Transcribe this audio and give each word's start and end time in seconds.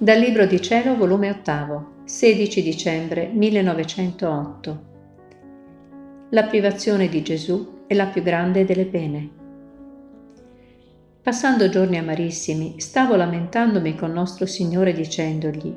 Dal 0.00 0.20
Libro 0.20 0.46
di 0.46 0.62
Cielo, 0.62 0.94
volume 0.96 1.28
8, 1.28 2.02
16 2.04 2.62
dicembre 2.62 3.30
1908. 3.32 4.82
La 6.30 6.44
privazione 6.44 7.08
di 7.08 7.20
Gesù 7.20 7.82
è 7.88 7.94
la 7.94 8.06
più 8.06 8.22
grande 8.22 8.64
delle 8.64 8.86
pene. 8.86 9.28
Passando 11.20 11.68
giorni 11.68 11.98
amarissimi, 11.98 12.78
stavo 12.78 13.16
lamentandomi 13.16 13.96
con 13.96 14.12
nostro 14.12 14.46
Signore 14.46 14.92
dicendogli, 14.92 15.76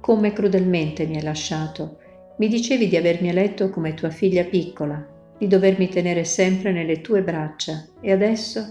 come 0.00 0.32
crudelmente 0.32 1.04
mi 1.04 1.16
hai 1.16 1.22
lasciato, 1.22 1.98
mi 2.38 2.48
dicevi 2.48 2.88
di 2.88 2.96
avermi 2.96 3.28
eletto 3.28 3.68
come 3.68 3.92
tua 3.92 4.08
figlia 4.08 4.44
piccola, 4.44 5.06
di 5.36 5.46
dovermi 5.46 5.90
tenere 5.90 6.24
sempre 6.24 6.72
nelle 6.72 7.02
tue 7.02 7.22
braccia, 7.22 7.86
e 8.00 8.12
adesso 8.12 8.64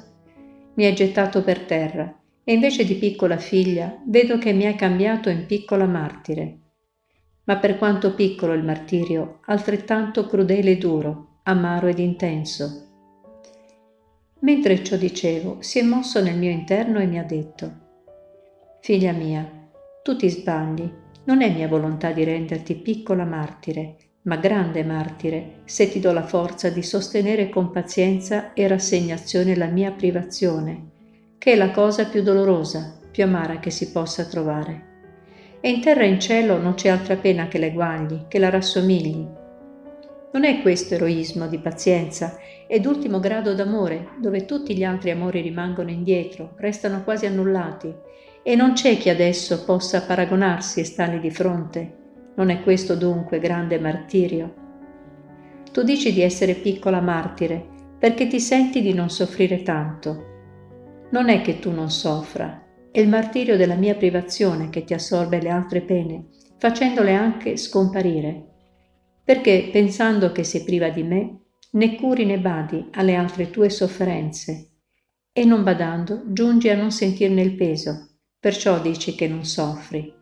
mi 0.74 0.86
hai 0.86 0.96
gettato 0.96 1.44
per 1.44 1.60
terra 1.66 2.16
e 2.44 2.54
invece 2.54 2.86
di 2.86 2.96
piccola 2.96 3.38
figlia 3.38 4.02
vedo 4.06 4.38
che 4.38 4.52
mi 4.52 4.66
hai 4.66 4.76
cambiato 4.76 5.30
in 5.30 5.46
piccola 5.46 5.86
martire. 5.86 6.58
Ma 7.44 7.58
per 7.58 7.78
quanto 7.78 8.14
piccolo 8.14 8.54
il 8.54 8.64
martirio, 8.64 9.40
altrettanto 9.46 10.26
crudele 10.26 10.72
e 10.72 10.78
duro, 10.78 11.40
amaro 11.44 11.88
ed 11.88 12.00
intenso. 12.00 12.88
Mentre 14.40 14.84
ciò 14.84 14.96
dicevo, 14.96 15.58
si 15.60 15.80
è 15.80 15.84
mosso 15.84 16.22
nel 16.22 16.38
mio 16.38 16.50
interno 16.50 17.00
e 17.00 17.06
mi 17.06 17.20
ha 17.20 17.24
detto, 17.24 17.80
Figlia 18.80 19.12
mia, 19.12 19.48
tu 20.02 20.16
ti 20.16 20.28
sbagli, 20.28 20.92
non 21.26 21.44
è 21.44 21.52
mia 21.52 21.68
volontà 21.68 22.12
di 22.12 22.24
renderti 22.24 22.74
piccola 22.76 23.24
martire, 23.24 23.98
ma 24.24 24.38
grande 24.38 24.84
martire, 24.84 25.62
se 25.66 25.90
ti 25.92 26.00
do 26.00 26.12
la 26.12 26.24
forza 26.24 26.70
di 26.70 26.82
sostenere 26.82 27.50
con 27.50 27.70
pazienza 27.70 28.54
e 28.54 28.68
rassegnazione 28.68 29.56
la 29.56 29.68
mia 29.68 29.92
privazione 29.92 30.90
che 31.42 31.54
è 31.54 31.56
la 31.56 31.72
cosa 31.72 32.06
più 32.06 32.22
dolorosa, 32.22 33.00
più 33.10 33.24
amara 33.24 33.58
che 33.58 33.72
si 33.72 33.92
possa 33.92 34.26
trovare. 34.26 34.90
E 35.60 35.72
in 35.72 35.82
terra 35.82 36.04
e 36.04 36.08
in 36.08 36.20
cielo 36.20 36.60
non 36.60 36.76
c'è 36.76 36.90
altra 36.90 37.16
pena 37.16 37.48
che 37.48 37.58
l'eguagli, 37.58 38.28
che 38.28 38.38
la 38.38 38.52
rassomigli. 38.52 39.28
Non 40.34 40.44
è 40.44 40.62
questo 40.62 40.94
eroismo 40.94 41.48
di 41.48 41.58
pazienza 41.58 42.38
ed 42.68 42.86
ultimo 42.86 43.20
grado 43.20 43.56
d'amore, 43.56 44.10
dove 44.20 44.46
tutti 44.46 44.78
gli 44.78 44.84
altri 44.84 45.10
amori 45.10 45.42
rimangono 45.42 45.90
indietro, 45.90 46.54
restano 46.58 47.04
quasi 47.04 47.26
annullati, 47.26 47.92
e 48.44 48.56
non 48.56 48.74
c'è 48.74 48.98
chi 48.98 49.10
adesso 49.10 49.64
possa 49.64 50.04
paragonarsi 50.04 50.82
e 50.82 50.84
stargli 50.84 51.22
di 51.22 51.32
fronte. 51.32 51.96
Non 52.36 52.52
è 52.52 52.62
questo 52.62 52.94
dunque 52.94 53.40
grande 53.40 53.80
martirio? 53.80 54.54
Tu 55.72 55.82
dici 55.82 56.14
di 56.14 56.22
essere 56.22 56.54
piccola 56.54 57.02
martire 57.02 57.66
perché 57.98 58.28
ti 58.28 58.40
senti 58.40 58.84
di 58.84 58.94
non 58.94 59.10
soffrire 59.10 59.64
tanto, 59.64 60.30
non 61.12 61.30
è 61.30 61.42
che 61.42 61.60
tu 61.60 61.72
non 61.72 61.90
soffra, 61.90 62.66
è 62.92 63.00
il 63.00 63.08
martirio 63.08 63.58
della 63.58 63.76
mia 63.76 63.96
privazione 63.96 64.70
che 64.70 64.84
ti 64.84 64.94
assorbe 64.94 65.42
le 65.42 65.50
altre 65.50 65.82
pene, 65.82 66.28
facendole 66.58 67.14
anche 67.14 67.58
scomparire. 67.58 68.48
Perché 69.24 69.70
pensando 69.72 70.32
che 70.32 70.44
sei 70.44 70.64
priva 70.64 70.90
di 70.90 71.04
me, 71.04 71.40
né 71.72 71.96
curi 71.96 72.26
né 72.26 72.40
badi 72.40 72.90
alle 72.92 73.16
altre 73.16 73.50
tue 73.50 73.70
sofferenze, 73.70 74.70
e 75.34 75.46
non 75.46 75.64
badando 75.64 76.24
giungi 76.28 76.70
a 76.70 76.76
non 76.76 76.92
sentirne 76.92 77.42
il 77.42 77.56
peso, 77.56 78.18
perciò 78.40 78.80
dici 78.82 79.16
che 79.16 79.28
non 79.28 79.46
soffri. 79.46 80.14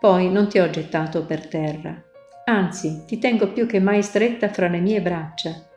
Poi 0.00 0.30
non 0.30 0.48
ti 0.48 0.58
ho 0.58 0.70
gettato 0.70 1.24
per 1.24 1.48
terra, 1.48 2.02
anzi 2.44 3.04
ti 3.06 3.18
tengo 3.18 3.52
più 3.52 3.66
che 3.66 3.80
mai 3.80 4.02
stretta 4.02 4.48
fra 4.48 4.68
le 4.68 4.80
mie 4.80 5.02
braccia 5.02 5.67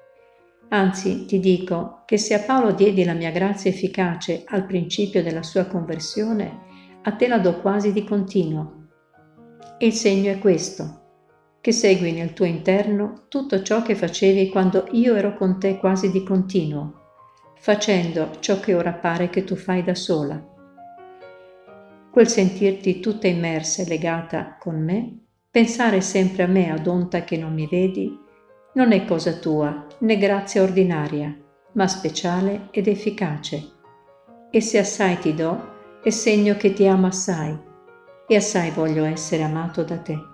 Anzi, 0.73 1.25
ti 1.25 1.39
dico 1.41 2.03
che 2.05 2.17
se 2.17 2.33
a 2.33 2.39
Paolo 2.39 2.71
diedi 2.71 3.03
la 3.03 3.13
mia 3.13 3.31
grazia 3.31 3.69
efficace 3.69 4.43
al 4.45 4.65
principio 4.65 5.21
della 5.21 5.43
sua 5.43 5.65
conversione, 5.65 6.59
a 7.01 7.11
te 7.11 7.27
la 7.27 7.39
do 7.39 7.59
quasi 7.59 7.91
di 7.91 8.05
continuo. 8.05 8.87
Il 9.79 9.91
segno 9.91 10.31
è 10.31 10.39
questo, 10.39 10.99
che 11.59 11.73
segui 11.73 12.13
nel 12.13 12.31
tuo 12.31 12.45
interno 12.45 13.25
tutto 13.27 13.61
ciò 13.61 13.81
che 13.81 13.95
facevi 13.95 14.47
quando 14.47 14.87
io 14.91 15.15
ero 15.15 15.35
con 15.35 15.59
te 15.59 15.77
quasi 15.77 16.09
di 16.09 16.23
continuo, 16.23 17.01
facendo 17.59 18.37
ciò 18.39 18.61
che 18.61 18.73
ora 18.73 18.93
pare 18.93 19.29
che 19.29 19.43
tu 19.43 19.57
fai 19.57 19.83
da 19.83 19.93
sola. 19.93 20.41
Quel 22.09 22.27
sentirti 22.29 23.01
tutta 23.01 23.27
immersa 23.27 23.81
e 23.81 23.87
legata 23.87 24.55
con 24.57 24.81
me, 24.81 25.19
pensare 25.49 25.99
sempre 25.99 26.43
a 26.43 26.47
me 26.47 26.71
ad 26.71 26.87
onta 26.87 27.25
che 27.25 27.35
non 27.35 27.53
mi 27.53 27.67
vedi, 27.69 28.20
non 28.73 28.93
è 28.93 29.05
cosa 29.05 29.33
tua 29.33 29.85
né 29.99 30.17
grazia 30.17 30.61
ordinaria, 30.61 31.35
ma 31.73 31.87
speciale 31.87 32.67
ed 32.71 32.87
efficace. 32.87 33.71
E 34.49 34.61
se 34.61 34.79
assai 34.79 35.19
ti 35.19 35.33
do, 35.33 35.69
è 36.01 36.09
segno 36.09 36.55
che 36.55 36.73
ti 36.73 36.87
amo 36.87 37.07
assai, 37.07 37.57
e 38.27 38.35
assai 38.35 38.71
voglio 38.71 39.03
essere 39.03 39.43
amato 39.43 39.83
da 39.83 39.97
te. 39.97 40.30